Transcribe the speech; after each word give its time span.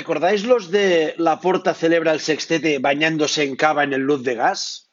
¿Recordáis 0.00 0.44
los 0.44 0.70
de 0.70 1.14
La 1.18 1.40
Porta 1.40 1.74
celebra 1.74 2.12
el 2.12 2.20
sextete 2.20 2.78
bañándose 2.78 3.42
en 3.42 3.54
cava 3.54 3.84
en 3.84 3.92
el 3.92 4.00
luz 4.00 4.22
de 4.22 4.34
gas? 4.34 4.90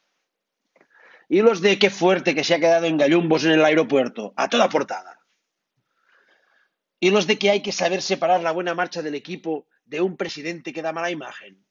¿Y 1.29 1.39
los 1.41 1.61
de 1.61 1.79
qué 1.79 1.89
fuerte 1.89 2.35
que 2.35 2.43
se 2.43 2.55
ha 2.55 2.59
quedado 2.59 2.87
en 2.87 2.97
gallumbos 2.97 3.45
en 3.45 3.51
el 3.51 3.63
aeropuerto? 3.63 4.33
A 4.35 4.49
toda 4.49 4.67
portada. 4.67 5.21
¿Y 6.99 7.09
los 7.09 7.25
de 7.25 7.39
que 7.39 7.49
hay 7.49 7.61
que 7.61 7.71
saber 7.71 8.01
separar 8.01 8.43
la 8.43 8.51
buena 8.51 8.75
marcha 8.75 9.01
del 9.01 9.15
equipo 9.15 9.69
de 9.85 10.01
un 10.01 10.17
presidente 10.17 10.73
que 10.73 10.81
da 10.81 10.91
mala 10.91 11.09
imagen? 11.09 11.65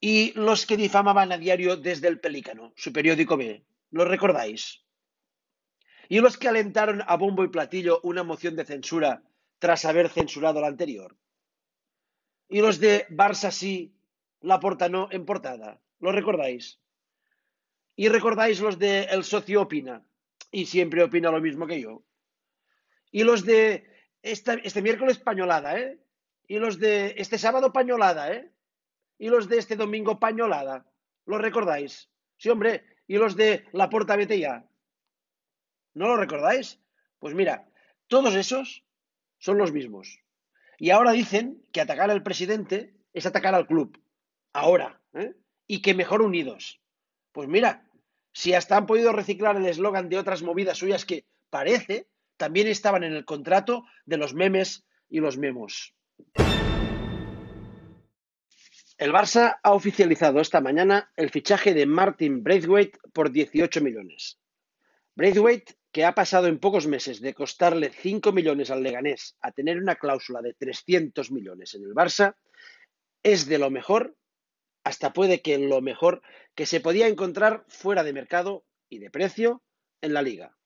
¿Y 0.00 0.32
los 0.32 0.64
que 0.64 0.78
difamaban 0.78 1.32
a 1.32 1.36
diario 1.36 1.76
desde 1.76 2.08
el 2.08 2.18
Pelícano, 2.18 2.72
su 2.76 2.94
periódico 2.94 3.36
B? 3.36 3.62
¿Los 3.90 4.08
recordáis? 4.08 4.86
¿Y 6.08 6.20
los 6.20 6.38
que 6.38 6.48
alentaron 6.48 7.02
a 7.06 7.14
bombo 7.18 7.44
y 7.44 7.48
platillo 7.48 8.00
una 8.04 8.22
moción 8.22 8.56
de 8.56 8.64
censura 8.64 9.22
tras 9.58 9.84
haber 9.84 10.08
censurado 10.08 10.58
la 10.58 10.68
anterior? 10.68 11.14
¿Y 12.52 12.60
los 12.60 12.78
de 12.80 13.06
Barça 13.08 13.50
sí, 13.50 13.96
la 14.42 14.60
porta 14.60 14.90
no 14.90 15.08
en 15.10 15.24
portada? 15.24 15.80
¿Lo 16.00 16.12
recordáis? 16.12 16.78
¿Y 17.96 18.10
recordáis 18.10 18.60
los 18.60 18.78
de 18.78 19.04
El 19.04 19.24
socio 19.24 19.62
opina? 19.62 20.04
Y 20.50 20.66
siempre 20.66 21.02
opina 21.02 21.30
lo 21.30 21.40
mismo 21.40 21.66
que 21.66 21.80
yo. 21.80 22.04
¿Y 23.10 23.24
los 23.24 23.46
de 23.46 23.88
este 24.20 24.82
miércoles 24.82 25.18
pañolada, 25.18 25.78
eh? 25.78 25.98
¿Y 26.46 26.58
los 26.58 26.78
de 26.78 27.14
este 27.16 27.38
sábado 27.38 27.72
pañolada, 27.72 28.30
eh? 28.30 28.52
¿Y 29.16 29.30
los 29.30 29.48
de 29.48 29.56
este 29.56 29.76
domingo 29.76 30.20
pañolada? 30.20 30.84
¿Lo 31.24 31.38
recordáis? 31.38 32.10
Sí, 32.36 32.50
hombre. 32.50 32.84
¿Y 33.06 33.16
los 33.16 33.34
de 33.34 33.64
La 33.72 33.88
Porta 33.88 34.14
Vete? 34.14 34.46
¿No 35.94 36.06
lo 36.06 36.16
recordáis? 36.18 36.78
Pues 37.18 37.34
mira, 37.34 37.66
todos 38.08 38.34
esos 38.34 38.84
son 39.38 39.56
los 39.56 39.72
mismos. 39.72 40.21
Y 40.82 40.90
ahora 40.90 41.12
dicen 41.12 41.62
que 41.70 41.80
atacar 41.80 42.10
al 42.10 42.24
presidente 42.24 42.92
es 43.12 43.24
atacar 43.24 43.54
al 43.54 43.68
club. 43.68 44.02
Ahora. 44.52 45.00
¿eh? 45.14 45.32
Y 45.68 45.80
que 45.80 45.94
mejor 45.94 46.22
unidos. 46.22 46.80
Pues 47.30 47.48
mira, 47.48 47.88
si 48.32 48.52
hasta 48.52 48.78
han 48.78 48.86
podido 48.86 49.12
reciclar 49.12 49.56
el 49.56 49.66
eslogan 49.66 50.08
de 50.08 50.18
otras 50.18 50.42
movidas 50.42 50.78
suyas 50.78 51.04
que 51.04 51.24
parece 51.50 52.08
también 52.36 52.66
estaban 52.66 53.04
en 53.04 53.12
el 53.12 53.24
contrato 53.24 53.84
de 54.06 54.16
los 54.16 54.34
memes 54.34 54.84
y 55.08 55.20
los 55.20 55.38
memos. 55.38 55.94
El 58.98 59.12
Barça 59.12 59.60
ha 59.62 59.74
oficializado 59.74 60.40
esta 60.40 60.60
mañana 60.60 61.12
el 61.14 61.30
fichaje 61.30 61.74
de 61.74 61.86
Martin 61.86 62.42
Braithwaite 62.42 62.98
por 63.12 63.30
18 63.30 63.80
millones. 63.82 64.40
Braithwaite, 65.14 65.76
que 65.92 66.06
ha 66.06 66.14
pasado 66.14 66.46
en 66.46 66.58
pocos 66.58 66.86
meses 66.86 67.20
de 67.20 67.34
costarle 67.34 67.90
5 67.90 68.32
millones 68.32 68.70
al 68.70 68.82
Leganés 68.82 69.36
a 69.42 69.52
tener 69.52 69.76
una 69.76 69.96
cláusula 69.96 70.40
de 70.40 70.54
300 70.54 71.30
millones 71.30 71.74
en 71.74 71.84
el 71.84 71.94
Barça, 71.94 72.34
es 73.22 73.46
de 73.46 73.58
lo 73.58 73.70
mejor, 73.70 74.16
hasta 74.84 75.12
puede 75.12 75.42
que 75.42 75.58
lo 75.58 75.82
mejor 75.82 76.22
que 76.54 76.66
se 76.66 76.80
podía 76.80 77.08
encontrar 77.08 77.64
fuera 77.68 78.02
de 78.02 78.14
mercado 78.14 78.64
y 78.88 78.98
de 78.98 79.10
precio 79.10 79.62
en 80.00 80.14
la 80.14 80.22
liga. 80.22 80.56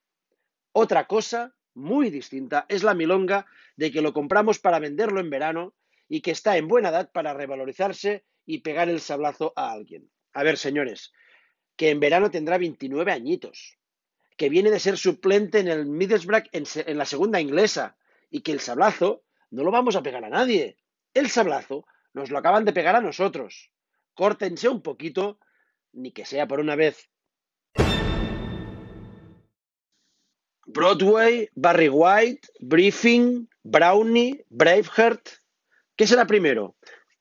Otra 0.73 1.07
cosa 1.07 1.57
muy 1.75 2.09
distinta 2.11 2.65
es 2.69 2.85
la 2.85 2.95
milonga 2.95 3.47
de 3.77 3.91
que 3.91 4.03
lo 4.03 4.13
compramos 4.13 4.61
para 4.61 4.79
venderlo 4.79 5.21
en 5.21 5.29
verano 5.29 5.75
y 6.09 6.21
que 6.21 6.31
está 6.31 6.57
en 6.57 6.69
buena 6.69 6.91
edad 6.91 7.11
para 7.13 7.35
revalorizarse 7.35 8.25
y 8.47 8.61
pegar 8.61 8.89
el 8.89 9.01
sablazo 9.01 9.53
a 9.57 9.73
alguien. 9.73 10.09
A 10.33 10.45
ver, 10.45 10.57
señores, 10.57 11.13
que 11.77 11.91
en 11.91 11.99
verano 11.99 12.31
tendrá 12.31 12.59
29 12.59 13.11
añitos, 13.13 13.77
que 14.37 14.49
viene 14.49 14.71
de 14.71 14.81
ser 14.81 14.99
suplente 14.99 15.61
en 15.61 15.69
el 15.69 15.87
Middlesbrough 15.87 16.49
en, 16.53 16.65
en 16.75 16.99
la 16.99 17.05
segunda 17.05 17.41
inglesa 17.41 17.97
y 18.31 18.41
que 18.41 18.53
el 18.53 18.61
sablazo 18.61 19.23
no 19.51 19.65
lo 19.65 19.71
vamos 19.71 19.97
a 19.97 20.03
pegar 20.03 20.25
a 20.25 20.29
nadie. 20.29 20.77
El 21.15 21.31
sablazo 21.31 21.87
nos 22.13 22.31
lo 22.31 22.39
acaban 22.39 22.65
de 22.65 22.73
pegar 22.73 22.97
a 22.97 23.01
nosotros. 23.01 23.71
Córtense 24.15 24.69
un 24.69 24.83
poquito, 24.83 25.39
ni 25.93 26.13
que 26.13 26.25
sea 26.25 26.47
por 26.47 26.61
una 26.61 26.77
vez. 26.77 27.11
Broadway, 30.67 31.49
Barry 31.55 31.89
White, 31.89 32.49
Briefing, 32.61 33.49
Brownie, 33.63 34.45
Braveheart. 34.51 35.29
¿Qué 35.95 36.07
será 36.07 36.27
primero? 36.27 36.77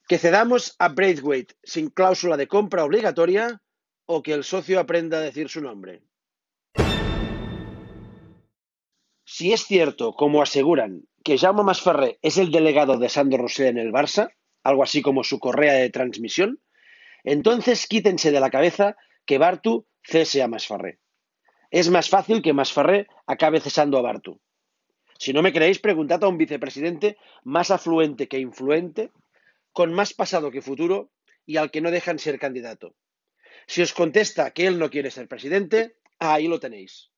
¿Que 0.08 0.18
cedamos 0.18 0.76
a 0.80 0.90
Braithwaite 0.90 1.56
sin 1.64 1.90
cláusula 1.90 2.38
de 2.38 2.48
compra 2.48 2.84
obligatoria 2.84 3.62
o 4.06 4.22
que 4.22 4.34
el 4.34 4.44
socio 4.44 4.80
aprenda 4.80 5.18
a 5.18 5.22
decir 5.22 5.48
su 5.50 5.62
nombre? 5.62 6.04
Si 9.26 9.52
es 9.52 9.66
cierto, 9.66 10.14
como 10.14 10.44
aseguran, 10.44 11.08
que 11.24 11.40
Jaume 11.40 11.64
Masferrer 11.64 12.20
es 12.22 12.38
el 12.38 12.52
delegado 12.52 12.98
de 13.00 13.10
Sandro 13.10 13.42
Rosell 13.42 13.70
en 13.70 13.80
el 13.80 13.92
Barça, 13.92 14.30
algo 14.64 14.84
así 14.84 15.02
como 15.02 15.24
su 15.24 15.40
correa 15.40 15.74
de 15.74 15.90
transmisión, 15.90 16.62
entonces 17.24 17.88
quítense 17.88 18.32
de 18.32 18.40
la 18.40 18.52
cabeza 18.52 18.96
que 19.26 19.40
Bartu 19.40 19.88
cese 20.04 20.44
a 20.44 20.48
Masferrer. 20.48 21.00
Es 21.72 21.90
más 21.90 22.08
fácil 22.08 22.44
que 22.44 22.54
Masferrer 22.54 23.08
acabe 23.26 23.60
cesando 23.60 23.98
a 23.98 24.04
Bartu. 24.04 24.40
Si 25.18 25.34
no 25.34 25.42
me 25.42 25.52
creéis, 25.52 25.80
preguntad 25.80 26.24
a 26.24 26.28
un 26.28 26.38
vicepresidente 26.38 27.18
más 27.44 27.72
afluente 27.72 28.28
que 28.28 28.38
influente, 28.38 29.12
con 29.72 29.92
más 29.92 30.14
pasado 30.14 30.52
que 30.52 30.62
futuro 30.62 31.10
y 31.48 31.58
al 31.58 31.72
que 31.72 31.82
no 31.82 31.90
dejan 31.90 32.20
ser 32.20 32.38
candidato. 32.38 32.96
Si 33.66 33.82
os 33.82 33.92
contesta 33.92 34.52
que 34.52 34.68
él 34.68 34.78
no 34.78 34.92
quiere 34.92 35.10
ser 35.10 35.28
presidente, 35.28 35.96
ahí 36.20 36.48
lo 36.48 36.60
tenéis. 36.60 37.10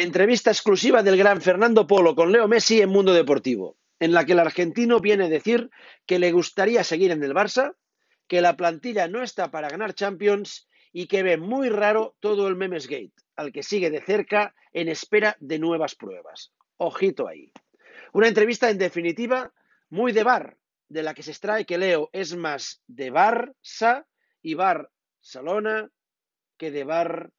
Entrevista 0.00 0.52
exclusiva 0.52 1.02
del 1.02 1.16
gran 1.16 1.42
Fernando 1.42 1.88
Polo 1.88 2.14
con 2.14 2.30
Leo 2.30 2.46
Messi 2.46 2.80
en 2.80 2.88
Mundo 2.88 3.12
Deportivo, 3.12 3.76
en 3.98 4.12
la 4.12 4.24
que 4.24 4.34
el 4.34 4.38
argentino 4.38 5.00
viene 5.00 5.24
a 5.24 5.28
decir 5.28 5.70
que 6.06 6.20
le 6.20 6.30
gustaría 6.30 6.84
seguir 6.84 7.10
en 7.10 7.20
el 7.24 7.34
Barça, 7.34 7.74
que 8.28 8.40
la 8.40 8.56
plantilla 8.56 9.08
no 9.08 9.24
está 9.24 9.50
para 9.50 9.68
ganar 9.68 9.94
Champions 9.94 10.68
y 10.92 11.08
que 11.08 11.24
ve 11.24 11.36
muy 11.36 11.68
raro 11.68 12.14
todo 12.20 12.46
el 12.46 12.54
Memesgate, 12.54 13.10
al 13.34 13.50
que 13.50 13.64
sigue 13.64 13.90
de 13.90 14.00
cerca 14.00 14.54
en 14.72 14.86
espera 14.86 15.36
de 15.40 15.58
nuevas 15.58 15.96
pruebas. 15.96 16.52
Ojito 16.76 17.26
ahí. 17.26 17.50
Una 18.12 18.28
entrevista 18.28 18.70
en 18.70 18.78
definitiva 18.78 19.52
muy 19.90 20.12
de 20.12 20.22
bar, 20.22 20.58
de 20.88 21.02
la 21.02 21.12
que 21.12 21.24
se 21.24 21.32
extrae 21.32 21.66
que 21.66 21.76
Leo 21.76 22.08
es 22.12 22.36
más 22.36 22.84
de 22.86 23.12
Barça 23.12 24.06
y 24.42 24.54
Barcelona 24.54 25.90
que 26.56 26.70
de 26.70 26.84
Bar 26.84 27.32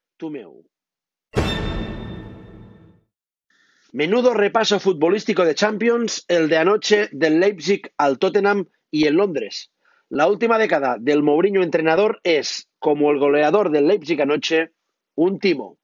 Menudo 3.91 4.35
repaso 4.35 4.79
futbolístico 4.79 5.43
de 5.45 5.55
Champions, 5.55 6.23
el 6.27 6.47
de 6.47 6.57
anoche 6.57 7.09
del 7.11 7.39
Leipzig 7.39 7.91
al 7.97 8.19
Tottenham 8.19 8.67
y 8.91 9.07
en 9.07 9.15
Londres. 9.15 9.71
La 10.09 10.27
última 10.27 10.59
década 10.59 10.97
del 10.99 11.23
Mourinho 11.23 11.63
entrenador 11.63 12.19
es, 12.23 12.69
como 12.77 13.09
el 13.09 13.17
goleador 13.17 13.71
del 13.71 13.87
Leipzig 13.87 14.21
anoche, 14.21 14.73
un 15.15 15.39
timo. 15.39 15.78